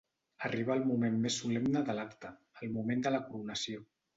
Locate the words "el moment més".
0.79-1.37